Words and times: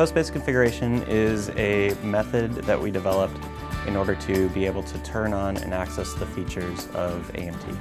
host-based 0.00 0.32
configuration 0.32 1.02
is 1.08 1.50
a 1.58 1.94
method 2.02 2.54
that 2.54 2.80
we 2.80 2.90
developed 2.90 3.36
in 3.86 3.96
order 3.96 4.14
to 4.14 4.48
be 4.48 4.64
able 4.64 4.82
to 4.82 4.98
turn 5.00 5.34
on 5.34 5.58
and 5.58 5.74
access 5.74 6.14
the 6.14 6.24
features 6.24 6.88
of 6.94 7.30
AMT. 7.34 7.76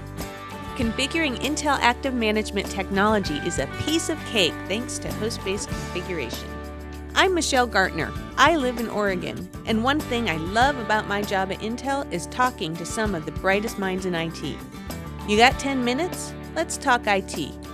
Configuring 0.75 1.37
Intel 1.37 1.79
Active 1.79 2.13
Management 2.13 2.69
technology 2.69 3.35
is 3.47 3.57
a 3.57 3.67
piece 3.85 4.09
of 4.09 4.17
cake 4.25 4.53
thanks 4.67 4.99
to 4.99 5.09
host 5.13 5.41
based 5.45 5.69
configuration. 5.69 6.45
I'm 7.15 7.33
Michele 7.33 7.67
Gartner. 7.67 8.11
I 8.35 8.57
live 8.57 8.79
in 8.79 8.89
Oregon, 8.89 9.49
and 9.65 9.81
one 9.81 10.01
thing 10.01 10.29
I 10.29 10.35
love 10.35 10.77
about 10.77 11.07
my 11.07 11.21
job 11.21 11.53
at 11.53 11.59
Intel 11.59 12.05
is 12.11 12.25
talking 12.25 12.75
to 12.75 12.85
some 12.85 13.15
of 13.15 13.25
the 13.25 13.31
brightest 13.31 13.79
minds 13.79 14.05
in 14.05 14.13
IT. 14.13 14.43
You 15.25 15.37
got 15.37 15.57
10 15.57 15.85
minutes? 15.85 16.33
Let's 16.53 16.75
talk 16.75 17.03
IT. 17.07 17.68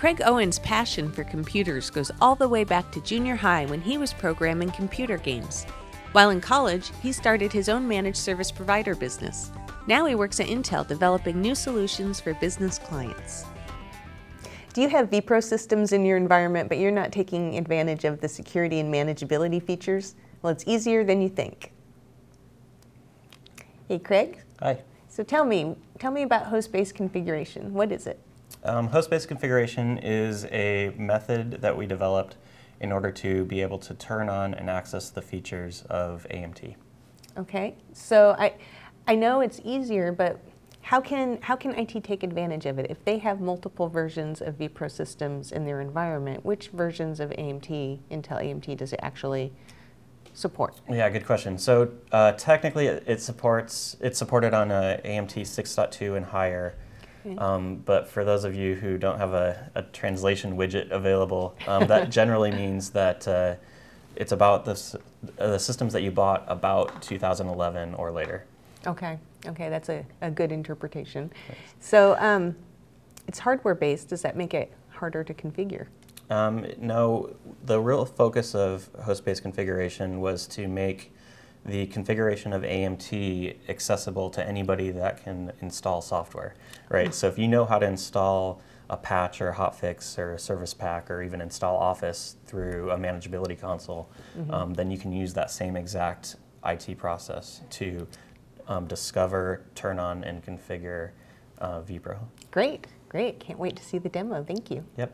Craig 0.00 0.22
Owen's 0.24 0.58
passion 0.60 1.12
for 1.12 1.24
computers 1.24 1.90
goes 1.90 2.10
all 2.22 2.34
the 2.34 2.48
way 2.48 2.64
back 2.64 2.90
to 2.90 3.02
junior 3.02 3.36
high 3.36 3.66
when 3.66 3.82
he 3.82 3.98
was 3.98 4.14
programming 4.14 4.70
computer 4.70 5.18
games. 5.18 5.64
While 6.12 6.30
in 6.30 6.40
college, 6.40 6.90
he 7.02 7.12
started 7.12 7.52
his 7.52 7.68
own 7.68 7.86
managed 7.86 8.16
service 8.16 8.50
provider 8.50 8.94
business. 8.94 9.52
Now 9.86 10.06
he 10.06 10.14
works 10.14 10.40
at 10.40 10.46
Intel 10.46 10.88
developing 10.88 11.38
new 11.38 11.54
solutions 11.54 12.18
for 12.18 12.32
business 12.32 12.78
clients. 12.78 13.44
Do 14.72 14.80
you 14.80 14.88
have 14.88 15.10
vPro 15.10 15.44
systems 15.44 15.92
in 15.92 16.06
your 16.06 16.16
environment, 16.16 16.70
but 16.70 16.78
you're 16.78 16.90
not 16.90 17.12
taking 17.12 17.58
advantage 17.58 18.06
of 18.06 18.22
the 18.22 18.28
security 18.28 18.80
and 18.80 18.90
manageability 18.90 19.62
features? 19.62 20.14
Well, 20.40 20.50
it's 20.50 20.64
easier 20.66 21.04
than 21.04 21.20
you 21.20 21.28
think. 21.28 21.72
Hey, 23.86 23.98
Craig. 23.98 24.40
Hi. 24.60 24.80
So 25.10 25.22
tell 25.22 25.44
me, 25.44 25.76
tell 25.98 26.10
me 26.10 26.22
about 26.22 26.46
host-based 26.46 26.94
configuration. 26.94 27.74
What 27.74 27.92
is 27.92 28.06
it? 28.06 28.18
Um, 28.62 28.88
host-based 28.88 29.28
configuration 29.28 29.98
is 29.98 30.44
a 30.46 30.92
method 30.96 31.62
that 31.62 31.76
we 31.76 31.86
developed 31.86 32.36
in 32.80 32.92
order 32.92 33.10
to 33.10 33.44
be 33.44 33.62
able 33.62 33.78
to 33.78 33.94
turn 33.94 34.28
on 34.28 34.54
and 34.54 34.68
access 34.68 35.10
the 35.10 35.22
features 35.22 35.84
of 35.88 36.26
AMT. 36.30 36.74
Okay, 37.38 37.74
so 37.92 38.34
I, 38.38 38.54
I 39.06 39.14
know 39.14 39.40
it's 39.40 39.60
easier, 39.64 40.12
but 40.12 40.40
how 40.82 41.00
can, 41.00 41.38
how 41.42 41.56
can 41.56 41.74
IT 41.74 42.02
take 42.02 42.22
advantage 42.22 42.66
of 42.66 42.78
it? 42.78 42.90
If 42.90 43.04
they 43.04 43.18
have 43.18 43.40
multiple 43.40 43.88
versions 43.88 44.40
of 44.40 44.56
vPro 44.58 44.90
systems 44.90 45.52
in 45.52 45.64
their 45.64 45.80
environment, 45.80 46.44
which 46.44 46.68
versions 46.68 47.20
of 47.20 47.30
AMT, 47.30 48.00
Intel 48.10 48.42
AMT, 48.42 48.76
does 48.78 48.92
it 48.92 49.00
actually 49.02 49.52
support? 50.32 50.80
Yeah, 50.88 51.08
good 51.10 51.26
question. 51.26 51.58
So 51.58 51.92
uh, 52.12 52.32
technically, 52.32 52.86
it, 52.86 53.04
it, 53.06 53.20
supports 53.20 53.96
it's 54.00 54.18
supported 54.18 54.54
on 54.54 54.70
a 54.70 55.00
AMT 55.04 55.42
6.2 55.42 56.16
and 56.16 56.26
higher. 56.26 56.74
Um, 57.38 57.76
but 57.76 58.08
for 58.08 58.24
those 58.24 58.44
of 58.44 58.54
you 58.54 58.74
who 58.74 58.98
don't 58.98 59.18
have 59.18 59.34
a, 59.34 59.70
a 59.74 59.82
translation 59.82 60.56
widget 60.56 60.90
available, 60.90 61.54
um, 61.66 61.86
that 61.86 62.10
generally 62.18 62.50
means 62.50 62.90
that 62.90 63.26
uh, 63.28 63.54
it's 64.16 64.32
about 64.32 64.64
the, 64.64 65.00
uh, 65.38 65.48
the 65.48 65.58
systems 65.58 65.92
that 65.92 66.02
you 66.02 66.10
bought 66.10 66.44
about 66.48 67.02
2011 67.02 67.94
or 67.94 68.10
later. 68.10 68.44
Okay, 68.86 69.18
okay, 69.46 69.68
that's 69.68 69.88
a, 69.88 70.04
a 70.22 70.30
good 70.30 70.52
interpretation. 70.52 71.30
Thanks. 71.46 71.62
So 71.80 72.16
um, 72.18 72.56
it's 73.26 73.38
hardware 73.38 73.74
based. 73.74 74.08
Does 74.08 74.22
that 74.22 74.36
make 74.36 74.54
it 74.54 74.72
harder 74.88 75.22
to 75.24 75.34
configure? 75.34 75.86
Um, 76.30 76.66
no, 76.78 77.34
the 77.64 77.80
real 77.80 78.04
focus 78.04 78.54
of 78.54 78.88
host 79.02 79.24
based 79.24 79.42
configuration 79.42 80.20
was 80.20 80.46
to 80.48 80.68
make 80.68 81.12
the 81.64 81.86
configuration 81.86 82.52
of 82.52 82.62
AMT 82.62 83.56
accessible 83.68 84.30
to 84.30 84.46
anybody 84.46 84.90
that 84.90 85.22
can 85.22 85.52
install 85.60 86.00
software, 86.00 86.54
right? 86.88 87.14
So 87.14 87.28
if 87.28 87.38
you 87.38 87.48
know 87.48 87.64
how 87.64 87.78
to 87.78 87.86
install 87.86 88.62
a 88.88 88.96
patch 88.96 89.40
or 89.40 89.50
a 89.50 89.54
hotfix 89.54 90.18
or 90.18 90.34
a 90.34 90.38
service 90.38 90.74
pack 90.74 91.10
or 91.10 91.22
even 91.22 91.40
install 91.40 91.76
Office 91.76 92.36
through 92.46 92.90
a 92.90 92.96
manageability 92.96 93.60
console, 93.60 94.10
mm-hmm. 94.36 94.52
um, 94.52 94.74
then 94.74 94.90
you 94.90 94.98
can 94.98 95.12
use 95.12 95.32
that 95.34 95.50
same 95.50 95.76
exact 95.76 96.36
IT 96.64 96.98
process 96.98 97.60
to 97.70 98.06
um, 98.66 98.86
discover, 98.86 99.64
turn 99.74 99.98
on, 99.98 100.24
and 100.24 100.44
configure 100.44 101.10
uh, 101.58 101.80
vPro. 101.82 102.18
Great, 102.50 102.86
great. 103.08 103.38
Can't 103.38 103.58
wait 103.58 103.76
to 103.76 103.84
see 103.84 103.98
the 103.98 104.08
demo. 104.08 104.42
Thank 104.42 104.70
you. 104.70 104.84
Yep. 104.96 105.12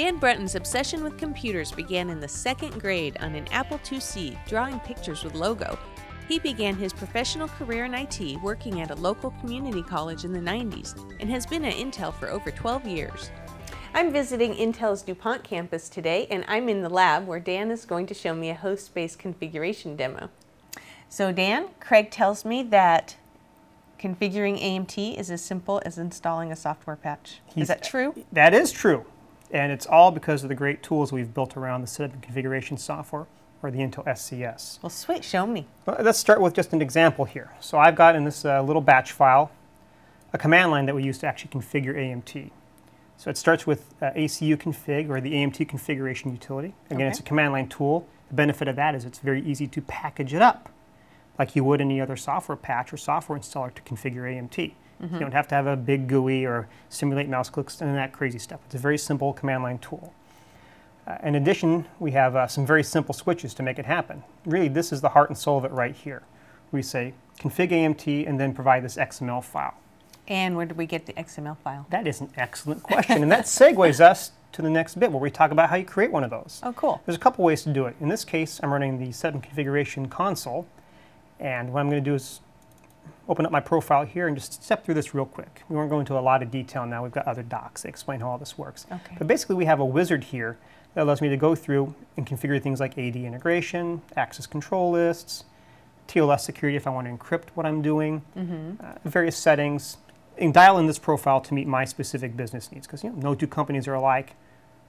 Dan 0.00 0.16
Brunton's 0.16 0.54
obsession 0.54 1.04
with 1.04 1.18
computers 1.18 1.72
began 1.72 2.08
in 2.08 2.20
the 2.20 2.26
second 2.26 2.80
grade 2.80 3.18
on 3.20 3.34
an 3.34 3.46
Apple 3.52 3.78
IIc, 3.80 4.34
drawing 4.46 4.80
pictures 4.80 5.22
with 5.22 5.34
logo. 5.34 5.78
He 6.26 6.38
began 6.38 6.74
his 6.74 6.94
professional 6.94 7.48
career 7.48 7.84
in 7.84 7.92
IT 7.92 8.40
working 8.42 8.80
at 8.80 8.90
a 8.90 8.94
local 8.94 9.32
community 9.42 9.82
college 9.82 10.24
in 10.24 10.32
the 10.32 10.40
90s 10.40 10.98
and 11.20 11.28
has 11.28 11.44
been 11.44 11.66
at 11.66 11.74
Intel 11.74 12.14
for 12.14 12.30
over 12.30 12.50
12 12.50 12.86
years. 12.86 13.30
I'm 13.92 14.10
visiting 14.10 14.54
Intel's 14.54 15.02
DuPont 15.02 15.44
campus 15.44 15.90
today, 15.90 16.26
and 16.30 16.46
I'm 16.48 16.70
in 16.70 16.80
the 16.80 16.88
lab 16.88 17.26
where 17.26 17.38
Dan 17.38 17.70
is 17.70 17.84
going 17.84 18.06
to 18.06 18.14
show 18.14 18.34
me 18.34 18.48
a 18.48 18.54
host 18.54 18.94
based 18.94 19.18
configuration 19.18 19.96
demo. 19.96 20.30
So, 21.10 21.30
Dan, 21.30 21.68
Craig 21.78 22.10
tells 22.10 22.46
me 22.46 22.62
that 22.62 23.16
configuring 23.98 24.62
AMT 24.62 25.18
is 25.20 25.30
as 25.30 25.42
simple 25.42 25.82
as 25.84 25.98
installing 25.98 26.50
a 26.50 26.56
software 26.56 26.96
patch. 26.96 27.42
He's, 27.54 27.64
is 27.64 27.68
that 27.68 27.82
true? 27.82 28.24
That 28.32 28.54
is 28.54 28.72
true. 28.72 29.04
And 29.50 29.72
it's 29.72 29.86
all 29.86 30.10
because 30.10 30.42
of 30.42 30.48
the 30.48 30.54
great 30.54 30.82
tools 30.82 31.12
we've 31.12 31.34
built 31.34 31.56
around 31.56 31.80
the 31.80 31.86
setup 31.86 32.14
and 32.14 32.22
configuration 32.22 32.76
software 32.76 33.26
or 33.62 33.70
the 33.70 33.78
Intel 33.78 34.04
SCS. 34.06 34.82
Well, 34.82 34.90
sweet, 34.90 35.24
show 35.24 35.46
me. 35.46 35.66
Well, 35.86 35.96
let's 36.00 36.18
start 36.18 36.40
with 36.40 36.54
just 36.54 36.72
an 36.72 36.80
example 36.80 37.24
here. 37.24 37.50
So 37.60 37.78
I've 37.78 37.96
got 37.96 38.16
in 38.16 38.24
this 38.24 38.44
uh, 38.44 38.62
little 38.62 38.82
batch 38.82 39.12
file 39.12 39.50
a 40.32 40.38
command 40.38 40.70
line 40.70 40.86
that 40.86 40.94
we 40.94 41.02
use 41.02 41.18
to 41.18 41.26
actually 41.26 41.50
configure 41.50 41.94
AMT. 41.96 42.50
So 43.16 43.30
it 43.30 43.36
starts 43.36 43.66
with 43.66 43.94
uh, 44.00 44.12
ACU 44.12 44.56
config 44.56 45.10
or 45.10 45.20
the 45.20 45.32
AMT 45.32 45.68
configuration 45.68 46.30
utility. 46.30 46.74
Again, 46.86 47.02
okay. 47.02 47.08
it's 47.08 47.18
a 47.18 47.22
command 47.22 47.52
line 47.52 47.68
tool. 47.68 48.06
The 48.28 48.34
benefit 48.34 48.68
of 48.68 48.76
that 48.76 48.94
is 48.94 49.04
it's 49.04 49.18
very 49.18 49.42
easy 49.42 49.66
to 49.66 49.80
package 49.82 50.32
it 50.32 50.40
up 50.40 50.70
like 51.38 51.56
you 51.56 51.64
would 51.64 51.80
any 51.80 52.00
other 52.00 52.16
software 52.16 52.56
patch 52.56 52.92
or 52.92 52.96
software 52.96 53.38
installer 53.38 53.74
to 53.74 53.82
configure 53.82 54.22
AMT. 54.22 54.72
Mm-hmm. 55.02 55.14
You 55.14 55.20
don't 55.20 55.32
have 55.32 55.48
to 55.48 55.54
have 55.54 55.66
a 55.66 55.76
big 55.76 56.08
GUI 56.08 56.44
or 56.44 56.68
simulate 56.88 57.28
mouse 57.28 57.48
clicks 57.48 57.80
and 57.80 57.94
that 57.96 58.12
crazy 58.12 58.38
stuff. 58.38 58.60
It's 58.66 58.74
a 58.74 58.78
very 58.78 58.98
simple 58.98 59.32
command 59.32 59.62
line 59.62 59.78
tool. 59.78 60.12
Uh, 61.06 61.16
in 61.22 61.34
addition, 61.34 61.86
we 61.98 62.10
have 62.12 62.36
uh, 62.36 62.46
some 62.46 62.66
very 62.66 62.84
simple 62.84 63.14
switches 63.14 63.54
to 63.54 63.62
make 63.62 63.78
it 63.78 63.86
happen. 63.86 64.22
Really, 64.44 64.68
this 64.68 64.92
is 64.92 65.00
the 65.00 65.08
heart 65.08 65.30
and 65.30 65.38
soul 65.38 65.58
of 65.58 65.64
it 65.64 65.70
right 65.72 65.94
here. 65.94 66.22
We 66.70 66.82
say 66.82 67.14
config 67.40 67.70
AMT 67.70 68.28
and 68.28 68.38
then 68.38 68.54
provide 68.54 68.84
this 68.84 68.96
XML 68.96 69.42
file. 69.42 69.74
And 70.28 70.56
where 70.56 70.66
do 70.66 70.74
we 70.74 70.86
get 70.86 71.06
the 71.06 71.12
XML 71.14 71.56
file? 71.58 71.86
That 71.90 72.06
is 72.06 72.20
an 72.20 72.30
excellent 72.36 72.82
question. 72.82 73.22
and 73.22 73.32
that 73.32 73.46
segues 73.46 74.00
us 74.10 74.32
to 74.52 74.62
the 74.62 74.70
next 74.70 74.98
bit 75.00 75.10
where 75.10 75.20
we 75.20 75.30
talk 75.30 75.50
about 75.50 75.70
how 75.70 75.76
you 75.76 75.84
create 75.84 76.12
one 76.12 76.22
of 76.22 76.30
those. 76.30 76.60
Oh, 76.62 76.72
cool. 76.72 77.00
There's 77.06 77.16
a 77.16 77.20
couple 77.20 77.44
ways 77.44 77.62
to 77.62 77.72
do 77.72 77.86
it. 77.86 77.96
In 78.00 78.08
this 78.08 78.24
case, 78.24 78.60
I'm 78.62 78.72
running 78.72 78.98
the 78.98 79.12
setup 79.12 79.42
configuration 79.42 80.08
console. 80.08 80.66
And 81.38 81.72
what 81.72 81.80
I'm 81.80 81.88
going 81.88 82.02
to 82.02 82.10
do 82.10 82.14
is 82.14 82.40
open 83.30 83.46
up 83.46 83.52
my 83.52 83.60
profile 83.60 84.04
here 84.04 84.26
and 84.26 84.36
just 84.36 84.62
step 84.62 84.84
through 84.84 84.94
this 84.94 85.14
real 85.14 85.24
quick. 85.24 85.62
We 85.68 85.76
won't 85.76 85.88
go 85.88 86.00
into 86.00 86.18
a 86.18 86.20
lot 86.20 86.42
of 86.42 86.50
detail 86.50 86.84
now. 86.84 87.04
We've 87.04 87.12
got 87.12 87.28
other 87.28 87.44
docs 87.44 87.82
that 87.82 87.88
explain 87.88 88.18
how 88.20 88.28
all 88.28 88.38
this 88.38 88.58
works. 88.58 88.86
Okay. 88.90 89.14
But 89.16 89.28
basically, 89.28 89.54
we 89.54 89.66
have 89.66 89.78
a 89.78 89.84
wizard 89.84 90.24
here 90.24 90.58
that 90.94 91.04
allows 91.04 91.22
me 91.22 91.28
to 91.28 91.36
go 91.36 91.54
through 91.54 91.94
and 92.16 92.26
configure 92.26 92.60
things 92.60 92.80
like 92.80 92.98
AD 92.98 93.14
integration, 93.14 94.02
access 94.16 94.46
control 94.46 94.90
lists, 94.90 95.44
TLS 96.08 96.40
security 96.40 96.76
if 96.76 96.88
I 96.88 96.90
want 96.90 97.06
to 97.06 97.12
encrypt 97.12 97.50
what 97.54 97.66
I'm 97.66 97.82
doing, 97.82 98.22
mm-hmm. 98.36 98.84
uh, 98.84 98.94
various 99.04 99.36
settings, 99.36 99.98
and 100.36 100.52
dial 100.52 100.78
in 100.78 100.88
this 100.88 100.98
profile 100.98 101.40
to 101.42 101.54
meet 101.54 101.68
my 101.68 101.84
specific 101.84 102.36
business 102.36 102.72
needs. 102.72 102.88
Because 102.88 103.04
you 103.04 103.10
know, 103.10 103.16
no 103.16 103.34
two 103.36 103.46
companies 103.46 103.86
are 103.86 103.94
alike. 103.94 104.34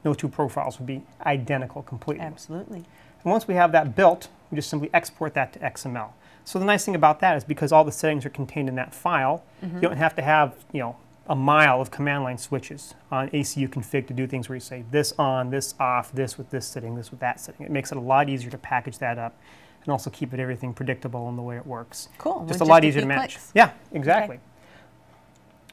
No 0.04 0.16
two 0.16 0.28
profiles 0.28 0.80
would 0.80 0.88
be 0.88 1.04
identical 1.24 1.84
completely. 1.84 2.26
Absolutely. 2.26 2.86
And 3.24 3.32
once 3.32 3.48
we 3.48 3.54
have 3.54 3.72
that 3.74 3.96
built, 3.96 4.30
we 4.50 4.56
just 4.56 4.68
simply 4.68 4.90
export 4.96 5.36
that 5.36 5.54
to 5.54 5.60
XML. 5.60 6.10
So 6.44 6.60
the 6.60 6.66
nice 6.66 6.86
thing 6.86 6.96
about 6.96 7.20
that 7.20 7.38
is 7.38 7.44
because 7.44 7.72
all 7.72 7.84
the 7.84 7.92
settings 7.92 8.26
are 8.26 8.30
contained 8.30 8.68
in 8.68 8.76
that 8.76 8.94
file, 8.94 9.44
mm-hmm. 9.64 9.76
you 9.76 9.82
don't 9.82 9.98
have 9.98 10.16
to 10.16 10.22
have 10.22 10.56
you 10.72 10.80
know 10.80 10.98
a 11.28 11.36
mile 11.36 11.80
of 11.80 11.92
command 11.92 12.24
line 12.24 12.38
switches 12.38 12.94
on 13.12 13.30
ACU 13.30 13.68
config 13.68 14.08
to 14.08 14.14
do 14.14 14.28
things 14.28 14.50
where 14.50 14.56
you 14.56 14.62
say 14.62 14.84
this 14.92 15.14
on, 15.18 15.50
this 15.50 15.76
off, 15.80 16.12
this 16.12 16.38
with 16.38 16.50
this 16.50 16.68
setting, 16.68 16.96
this 16.96 17.12
with 17.12 17.20
that 17.20 17.40
setting. 17.40 17.66
It 17.66 17.72
makes 17.72 17.92
it 17.92 17.98
a 17.98 18.02
lot 18.02 18.28
easier 18.28 18.50
to 18.52 18.58
package 18.58 18.98
that 18.98 19.18
up 19.18 19.38
and 19.84 19.92
also 19.92 20.10
keep 20.10 20.34
it 20.34 20.40
everything 20.40 20.74
predictable 20.74 21.30
in 21.30 21.36
the 21.36 21.42
way 21.42 21.58
it 21.58 21.66
works. 21.66 22.10
Cool. 22.18 22.46
Just 22.48 22.62
a 22.62 22.66
lot 22.66 22.84
easier 22.84 23.02
to 23.02 23.08
manage. 23.08 23.36
Clicks. 23.36 23.52
Yeah, 23.54 23.72
exactly. 23.92 24.36
Okay. 24.36 24.46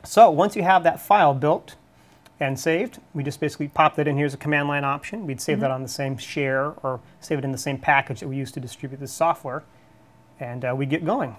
So 0.05 0.31
once 0.31 0.55
you 0.55 0.63
have 0.63 0.85
that 0.85 1.01
file 1.01 1.35
built 1.35 1.75
and 2.41 2.59
saved, 2.59 3.01
we 3.13 3.25
just 3.25 3.41
basically 3.41 3.69
pop 3.69 3.97
that 3.97 4.07
in 4.07 4.17
here 4.17 4.27
as 4.27 4.35
a 4.35 4.39
command 4.39 4.69
line 4.69 4.85
option. 4.85 5.27
We'd 5.27 5.41
save 5.41 5.57
mm-hmm. 5.57 5.63
that 5.63 5.71
on 5.71 5.83
the 5.83 5.89
same 5.89 6.17
share 6.17 6.73
or 6.83 7.01
save 7.21 7.39
it 7.39 7.45
in 7.45 7.53
the 7.53 7.59
same 7.59 7.79
package 7.79 8.21
that 8.21 8.29
we 8.29 8.37
use 8.37 8.53
to 8.53 8.61
distribute 8.61 9.01
this 9.01 9.13
software 9.13 9.65
and 10.41 10.65
uh, 10.65 10.75
we 10.77 10.87
get 10.87 11.05
going. 11.05 11.37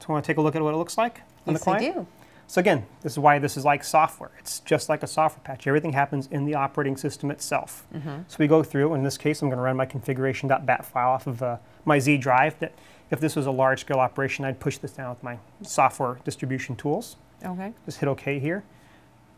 So, 0.00 0.06
I 0.08 0.12
want 0.12 0.24
to 0.24 0.26
take 0.26 0.38
a 0.38 0.42
look 0.42 0.56
at 0.56 0.62
what 0.62 0.74
it 0.74 0.76
looks 0.76 0.98
like 0.98 1.20
on 1.46 1.54
yes, 1.54 1.60
the 1.60 1.64
client? 1.64 1.84
I 1.84 2.00
do. 2.00 2.06
So 2.46 2.60
again, 2.60 2.86
this 3.02 3.12
is 3.12 3.18
why 3.18 3.38
this 3.38 3.56
is 3.56 3.64
like 3.64 3.82
software. 3.82 4.30
It's 4.38 4.60
just 4.60 4.88
like 4.88 5.02
a 5.02 5.06
software 5.06 5.42
patch. 5.44 5.66
Everything 5.66 5.92
happens 5.92 6.28
in 6.30 6.44
the 6.44 6.54
operating 6.54 6.96
system 6.96 7.30
itself. 7.30 7.86
Mm-hmm. 7.94 8.22
So 8.28 8.36
we 8.38 8.46
go 8.46 8.62
through. 8.62 8.94
In 8.94 9.02
this 9.02 9.16
case, 9.16 9.40
I'm 9.40 9.48
going 9.48 9.58
to 9.58 9.62
run 9.62 9.76
my 9.76 9.86
configuration.bat 9.86 10.84
file 10.84 11.10
off 11.10 11.26
of 11.26 11.42
uh, 11.42 11.56
my 11.84 11.98
Z 11.98 12.18
drive. 12.18 12.58
That 12.58 12.74
if 13.10 13.20
this 13.20 13.34
was 13.34 13.46
a 13.46 13.50
large-scale 13.50 13.98
operation, 13.98 14.44
I'd 14.44 14.60
push 14.60 14.78
this 14.78 14.92
down 14.92 15.10
with 15.10 15.22
my 15.22 15.38
software 15.62 16.18
distribution 16.24 16.76
tools. 16.76 17.16
Okay. 17.44 17.72
Just 17.86 17.98
hit 17.98 18.08
OK 18.08 18.38
here. 18.38 18.64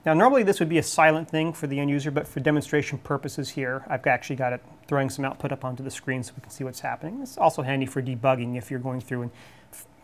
Now, 0.06 0.14
normally 0.14 0.44
this 0.44 0.60
would 0.60 0.68
be 0.68 0.78
a 0.78 0.84
silent 0.84 1.28
thing 1.28 1.52
for 1.52 1.66
the 1.66 1.80
end 1.80 1.90
user, 1.90 2.12
but 2.12 2.28
for 2.28 2.38
demonstration 2.38 2.98
purposes 2.98 3.50
here, 3.50 3.84
I've 3.88 4.06
actually 4.06 4.36
got 4.36 4.52
it 4.52 4.62
throwing 4.86 5.10
some 5.10 5.24
output 5.24 5.50
up 5.50 5.64
onto 5.64 5.82
the 5.82 5.90
screen 5.90 6.22
so 6.22 6.32
we 6.36 6.42
can 6.42 6.50
see 6.50 6.62
what's 6.62 6.78
happening. 6.78 7.20
It's 7.22 7.36
also 7.36 7.62
handy 7.62 7.86
for 7.86 8.00
debugging 8.00 8.56
if 8.56 8.70
you're 8.70 8.78
going 8.78 9.00
through 9.00 9.22
and 9.22 9.30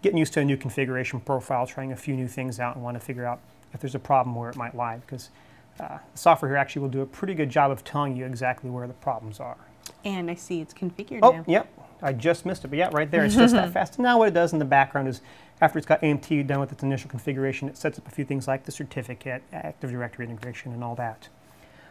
getting 0.03 0.19
used 0.19 0.33
to 0.33 0.41
a 0.41 0.45
new 0.45 0.57
configuration 0.57 1.21
profile, 1.21 1.69
trying 1.69 1.93
a 1.93 1.97
few 1.97 2.17
new 2.17 2.27
things 2.27 2.59
out, 2.59 2.75
and 2.75 2.83
want 2.83 2.97
to 2.99 3.01
figure 3.01 3.25
out 3.25 3.39
if 3.73 3.81
there's 3.81 3.95
a 3.95 4.01
problem 4.01 4.35
where 4.35 4.51
it 4.51 4.57
might 4.57 4.75
lie, 4.75 4.97
because 4.97 5.31
uh, 5.79 5.99
the 6.13 6.19
software 6.19 6.51
here 6.51 6.59
actually 6.59 6.83
will 6.83 6.89
do 6.89 7.03
a 7.03 7.07
pretty 7.07 7.35
good 7.35 7.49
job 7.49 7.71
of 7.71 7.85
telling 7.85 8.17
you 8.17 8.27
exactly 8.27 8.71
where 8.71 8.89
the 8.89 8.95
problems 8.95 9.39
are. 9.39 9.57
And 10.05 10.29
I 10.29 10.35
see 10.35 10.61
it's 10.61 10.75
configured 10.75 11.21
Oh, 11.23 11.31
now. 11.31 11.45
yep. 11.47 11.73
I 12.03 12.13
just 12.13 12.45
missed 12.45 12.65
it, 12.65 12.69
but 12.69 12.79
yeah, 12.79 12.91
right 12.93 13.11
there. 13.11 13.25
It's 13.25 13.37
just 13.37 13.55
that 13.55 13.73
fast. 13.73 13.97
And 13.97 14.03
now 14.03 14.19
what 14.19 14.29
it 14.29 14.35
does 14.35 14.53
in 14.53 14.59
the 14.59 14.65
background 14.65 15.09
is, 15.09 15.21
after 15.61 15.79
it's 15.79 15.87
got 15.87 16.03
AMT 16.03 16.47
done 16.49 16.59
with 16.59 16.73
its 16.73 16.83
initial 16.83 17.09
configuration, 17.09 17.69
it 17.69 17.77
sets 17.77 17.99
up 17.99 18.07
a 18.09 18.11
few 18.11 18.25
things 18.25 18.49
like 18.49 18.65
the 18.65 18.73
certificate, 18.73 19.43
Active 19.53 19.91
Directory 19.91 20.27
integration, 20.27 20.73
and 20.73 20.83
all 20.83 20.97
that. 20.97 21.29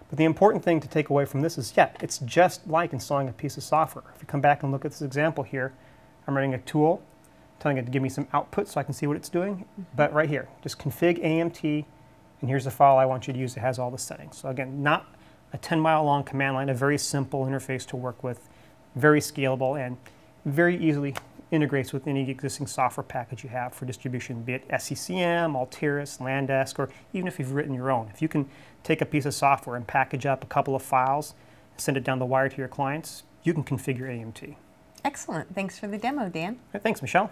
But 0.10 0.18
the 0.18 0.26
important 0.26 0.64
thing 0.66 0.82
to 0.82 0.90
take 0.90 1.10
away 1.10 1.24
from 1.24 1.42
this 1.42 1.58
is, 1.58 1.74
yeah, 1.78 1.90
it's 2.02 2.20
just 2.20 2.68
like 2.68 2.92
installing 2.92 3.30
a 3.30 3.32
piece 3.32 3.56
of 3.56 3.64
software. 3.64 4.04
If 4.14 4.22
you 4.22 4.28
come 4.28 4.42
back 4.42 4.62
and 4.62 4.72
look 4.72 4.84
at 4.84 4.92
this 4.92 5.02
example 5.02 5.46
here, 5.46 5.74
I'm 6.28 6.36
running 6.36 6.54
a 6.54 6.58
tool, 6.60 7.02
telling 7.60 7.78
it 7.78 7.86
to 7.86 7.92
give 7.92 8.04
me 8.04 8.10
some 8.10 8.28
output 8.34 8.68
so 8.68 8.82
I 8.82 8.84
can 8.84 8.94
see 8.94 9.08
what 9.08 9.16
it's 9.16 9.30
doing. 9.30 9.64
But 9.96 10.12
right 10.12 10.28
here, 10.28 10.50
just 10.62 10.78
config 10.78 11.24
AMT, 11.24 11.86
and 12.42 12.50
here's 12.50 12.66
the 12.66 12.72
file 12.72 12.98
I 12.98 13.06
want 13.06 13.28
you 13.28 13.34
to 13.34 13.40
use 13.40 13.54
that 13.54 13.62
has 13.62 13.80
all 13.80 13.90
the 13.90 13.98
settings. 13.98 14.38
So 14.38 14.50
again, 14.50 14.84
not 14.84 15.08
a 15.54 15.58
10 15.58 15.80
mile 15.80 16.04
long 16.04 16.26
command 16.26 16.56
line, 16.56 16.68
a 16.68 16.74
very 16.74 16.98
simple 16.98 17.46
interface 17.46 17.86
to 17.88 17.96
work 17.96 18.22
with, 18.22 18.50
very 18.96 19.20
scalable, 19.20 19.80
and 19.84 19.98
very 20.46 20.78
easily 20.78 21.16
integrates 21.52 21.92
with 21.92 22.08
any 22.08 22.30
existing 22.30 22.66
software 22.66 23.04
package 23.04 23.44
you 23.44 23.50
have 23.50 23.74
for 23.74 23.86
distribution, 23.86 24.42
be 24.42 24.54
it 24.54 24.68
SCCM, 24.70 25.54
Altiris, 25.54 26.20
Landesk, 26.20 26.80
or 26.80 26.90
even 27.14 27.28
if 27.28 27.38
you've 27.38 27.54
written 27.54 27.74
your 27.74 27.92
own. 27.92 28.10
If 28.14 28.22
you 28.22 28.28
can 28.28 28.50
take 28.84 29.02
a 29.02 29.06
piece 29.06 29.26
of 29.26 29.34
software 29.34 29.76
and 29.76 29.86
package 29.86 30.26
up 30.26 30.44
a 30.44 30.48
couple 30.48 30.76
of 30.76 30.82
files, 30.82 31.34
send 31.78 31.98
it 31.98 32.04
down 32.04 32.20
the 32.20 32.26
wire 32.26 32.50
to 32.50 32.58
your 32.58 32.68
clients, 32.68 33.24
you 33.44 33.54
can 33.54 33.64
configure 33.64 34.04
AMT. 34.04 34.56
Excellent. 35.04 35.54
Thanks 35.54 35.78
for 35.78 35.88
the 35.88 35.98
demo, 35.98 36.30
Dan. 36.30 36.60
Right, 36.74 36.82
thanks, 36.82 37.02
Michele. 37.02 37.32